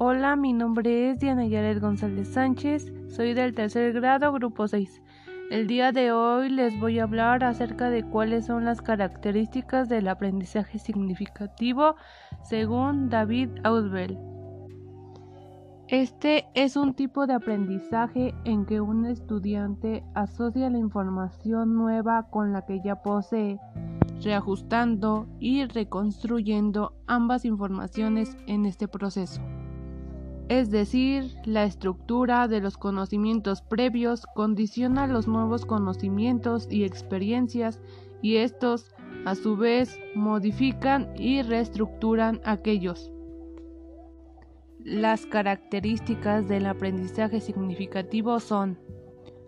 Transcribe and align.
Hola, 0.00 0.36
mi 0.36 0.52
nombre 0.52 1.10
es 1.10 1.18
Diana 1.18 1.44
Yaret 1.44 1.80
González 1.80 2.28
Sánchez, 2.28 2.92
soy 3.08 3.34
del 3.34 3.52
tercer 3.52 3.92
grado, 3.92 4.32
grupo 4.32 4.68
6. 4.68 5.02
El 5.50 5.66
día 5.66 5.90
de 5.90 6.12
hoy 6.12 6.50
les 6.50 6.78
voy 6.78 7.00
a 7.00 7.02
hablar 7.02 7.42
acerca 7.42 7.90
de 7.90 8.04
cuáles 8.04 8.46
son 8.46 8.64
las 8.64 8.80
características 8.80 9.88
del 9.88 10.06
aprendizaje 10.06 10.78
significativo 10.78 11.96
según 12.44 13.08
David 13.08 13.48
Ausbel. 13.64 14.16
Este 15.88 16.46
es 16.54 16.76
un 16.76 16.94
tipo 16.94 17.26
de 17.26 17.34
aprendizaje 17.34 18.36
en 18.44 18.66
que 18.66 18.80
un 18.80 19.04
estudiante 19.04 20.04
asocia 20.14 20.70
la 20.70 20.78
información 20.78 21.74
nueva 21.74 22.28
con 22.30 22.52
la 22.52 22.64
que 22.64 22.80
ya 22.84 23.02
posee, 23.02 23.58
reajustando 24.22 25.26
y 25.40 25.64
reconstruyendo 25.64 26.92
ambas 27.08 27.44
informaciones 27.44 28.36
en 28.46 28.64
este 28.64 28.86
proceso. 28.86 29.42
Es 30.48 30.70
decir, 30.70 31.34
la 31.44 31.64
estructura 31.64 32.48
de 32.48 32.60
los 32.60 32.78
conocimientos 32.78 33.60
previos 33.60 34.24
condiciona 34.34 35.06
los 35.06 35.28
nuevos 35.28 35.66
conocimientos 35.66 36.66
y 36.70 36.84
experiencias 36.84 37.80
y 38.22 38.36
estos, 38.36 38.94
a 39.26 39.34
su 39.34 39.56
vez, 39.56 39.98
modifican 40.14 41.12
y 41.16 41.42
reestructuran 41.42 42.40
aquellos. 42.44 43.12
Las 44.78 45.26
características 45.26 46.48
del 46.48 46.64
aprendizaje 46.64 47.40
significativo 47.40 48.40
son 48.40 48.78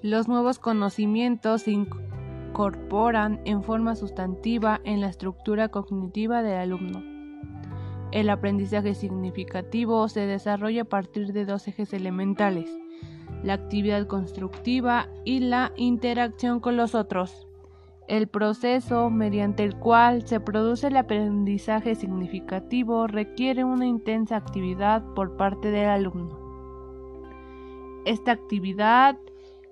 los 0.00 0.28
nuevos 0.28 0.58
conocimientos 0.58 1.62
se 1.62 1.70
incorporan 1.72 3.40
en 3.46 3.62
forma 3.62 3.96
sustantiva 3.96 4.80
en 4.84 5.00
la 5.00 5.08
estructura 5.08 5.70
cognitiva 5.70 6.42
del 6.42 6.58
alumno. 6.58 7.13
El 8.14 8.30
aprendizaje 8.30 8.94
significativo 8.94 10.08
se 10.08 10.20
desarrolla 10.20 10.82
a 10.82 10.84
partir 10.84 11.32
de 11.32 11.44
dos 11.44 11.66
ejes 11.66 11.92
elementales, 11.92 12.70
la 13.42 13.54
actividad 13.54 14.06
constructiva 14.06 15.08
y 15.24 15.40
la 15.40 15.72
interacción 15.76 16.60
con 16.60 16.76
los 16.76 16.94
otros. 16.94 17.48
El 18.06 18.28
proceso 18.28 19.10
mediante 19.10 19.64
el 19.64 19.74
cual 19.74 20.24
se 20.28 20.38
produce 20.38 20.86
el 20.86 20.96
aprendizaje 20.96 21.96
significativo 21.96 23.08
requiere 23.08 23.64
una 23.64 23.86
intensa 23.86 24.36
actividad 24.36 25.02
por 25.16 25.36
parte 25.36 25.72
del 25.72 25.88
alumno. 25.88 26.38
Esta 28.04 28.30
actividad 28.30 29.18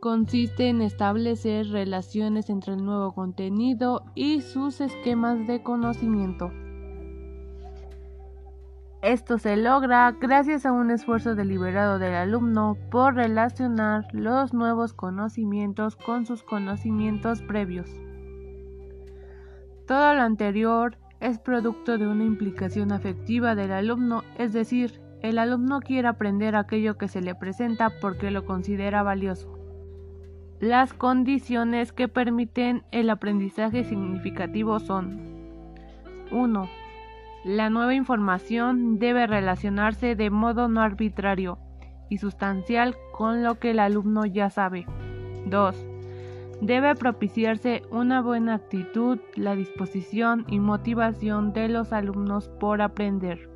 consiste 0.00 0.70
en 0.70 0.82
establecer 0.82 1.68
relaciones 1.68 2.50
entre 2.50 2.74
el 2.74 2.84
nuevo 2.84 3.14
contenido 3.14 4.02
y 4.16 4.40
sus 4.40 4.80
esquemas 4.80 5.46
de 5.46 5.62
conocimiento. 5.62 6.50
Esto 9.04 9.36
se 9.36 9.58
logra 9.58 10.10
gracias 10.18 10.64
a 10.64 10.72
un 10.72 10.90
esfuerzo 10.90 11.34
deliberado 11.34 11.98
del 11.98 12.14
alumno 12.14 12.78
por 12.90 13.16
relacionar 13.16 14.06
los 14.14 14.54
nuevos 14.54 14.94
conocimientos 14.94 15.94
con 15.94 16.24
sus 16.24 16.42
conocimientos 16.42 17.42
previos. 17.42 17.86
Todo 19.86 20.14
lo 20.14 20.22
anterior 20.22 20.96
es 21.20 21.38
producto 21.38 21.98
de 21.98 22.06
una 22.06 22.24
implicación 22.24 22.92
afectiva 22.92 23.54
del 23.54 23.72
alumno, 23.72 24.22
es 24.38 24.54
decir, 24.54 25.02
el 25.20 25.38
alumno 25.38 25.80
quiere 25.80 26.08
aprender 26.08 26.56
aquello 26.56 26.96
que 26.96 27.08
se 27.08 27.20
le 27.20 27.34
presenta 27.34 27.90
porque 28.00 28.30
lo 28.30 28.46
considera 28.46 29.02
valioso. 29.02 29.58
Las 30.60 30.94
condiciones 30.94 31.92
que 31.92 32.08
permiten 32.08 32.84
el 32.90 33.10
aprendizaje 33.10 33.84
significativo 33.84 34.80
son 34.80 35.20
1. 36.32 36.83
La 37.44 37.68
nueva 37.68 37.94
información 37.94 38.98
debe 38.98 39.26
relacionarse 39.26 40.16
de 40.16 40.30
modo 40.30 40.66
no 40.68 40.80
arbitrario 40.80 41.58
y 42.08 42.16
sustancial 42.16 42.96
con 43.12 43.42
lo 43.42 43.58
que 43.58 43.72
el 43.72 43.80
alumno 43.80 44.24
ya 44.24 44.48
sabe. 44.48 44.86
2. 45.44 45.86
Debe 46.62 46.94
propiciarse 46.94 47.82
una 47.90 48.22
buena 48.22 48.54
actitud, 48.54 49.18
la 49.34 49.54
disposición 49.56 50.46
y 50.48 50.58
motivación 50.58 51.52
de 51.52 51.68
los 51.68 51.92
alumnos 51.92 52.48
por 52.48 52.80
aprender. 52.80 53.50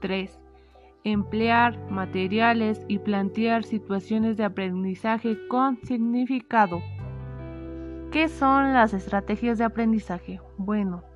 3. 0.00 0.40
Emplear 1.04 1.78
materiales 1.90 2.82
y 2.88 2.98
plantear 3.00 3.64
situaciones 3.64 4.38
de 4.38 4.44
aprendizaje 4.44 5.36
con 5.48 5.76
significado. 5.84 6.80
¿Qué 8.10 8.28
son 8.28 8.72
las 8.72 8.94
estrategias 8.94 9.58
de 9.58 9.64
aprendizaje? 9.64 10.40
Bueno, 10.56 11.09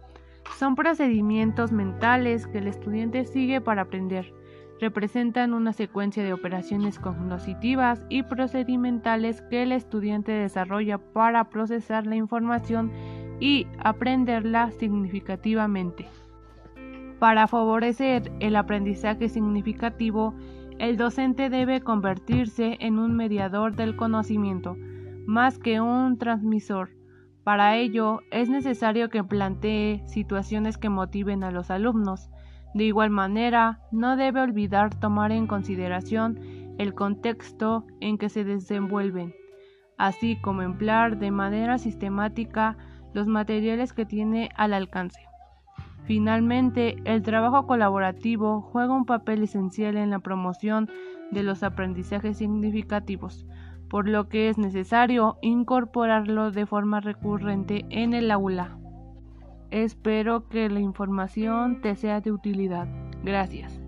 son 0.59 0.75
procedimientos 0.77 1.73
mentales 1.73 2.47
que 2.47 2.59
el 2.59 2.69
estudiante 2.69 3.25
sigue 3.25 3.61
para 3.61 3.83
aprender 3.83 4.33
representan 4.81 5.55
una 5.55 5.73
secuencia 5.73 6.23
de 6.23 6.33
operaciones 6.33 6.99
cognitivas 6.99 8.05
y 8.09 8.23
procedimentales 8.23 9.43
que 9.43 9.63
el 9.63 9.73
estudiante 9.73 10.33
desarrolla 10.33 10.99
para 10.99 11.49
procesar 11.49 12.07
la 12.07 12.17
información 12.17 12.93
y 13.41 13.67
aprenderla 13.79 14.71
significativamente. 14.73 16.07
Para 17.19 17.47
favorecer 17.47 18.31
el 18.41 18.57
aprendizaje 18.57 19.29
significativo, 19.29 20.35
el 20.79 20.97
docente 20.97 21.49
debe 21.49 21.81
convertirse 21.81 22.77
en 22.81 22.99
un 22.99 23.17
mediador 23.17 23.77
del 23.77 23.97
conocimiento, 23.97 24.77
más 25.25 25.59
que 25.59 25.81
un 25.81 26.19
transmisor. 26.19 26.91
Para 27.45 27.77
ello, 27.77 28.23
es 28.31 28.49
necesario 28.49 29.11
que 29.11 29.23
plantee 29.23 30.03
situaciones 30.07 30.79
que 30.79 30.89
motiven 30.89 31.45
a 31.45 31.51
los 31.51 31.71
alumnos, 31.71 32.31
de 32.73 32.85
igual 32.85 33.11
manera, 33.11 33.81
no 33.93 34.17
debe 34.17 34.41
olvidar 34.41 34.99
tomar 34.99 35.31
en 35.31 35.47
consideración 35.47 36.41
el 36.79 36.95
contexto 36.95 37.87
en 38.01 38.19
que 38.19 38.29
se 38.31 38.45
desenvuelven, 38.45 39.35
así 39.99 40.41
como 40.41 40.63
emplear 40.63 41.19
de 41.19 41.31
manera 41.31 41.79
sistemática 41.79 42.77
los 43.13 43.29
materiales 43.29 43.93
que 43.93 44.07
tiene 44.07 44.49
al 44.57 44.73
alcance. 44.73 45.21
Finalmente, 46.05 46.97
el 47.05 47.23
trabajo 47.23 47.67
colaborativo 47.67 48.61
juega 48.61 48.93
un 48.95 49.05
papel 49.05 49.43
esencial 49.43 49.97
en 49.97 50.11
la 50.11 50.19
promoción 50.19 50.91
de 51.31 51.43
los 51.43 51.63
aprendizajes 51.63 52.39
significativos, 52.39 53.47
por 53.95 54.09
lo 54.09 54.29
que 54.29 54.49
es 54.49 54.59
necesario 54.59 55.39
incorporarlo 55.41 56.51
de 56.51 56.67
forma 56.67 56.99
recurrente 56.99 57.85
en 57.91 58.13
el 58.13 58.33
aula. 58.33 58.77
Espero 59.71 60.49
que 60.49 60.69
la 60.69 60.81
información 60.81 61.81
te 61.81 61.95
sea 61.95 62.21
de 62.21 62.33
utilidad. 62.33 62.89
Gracias. 63.23 63.81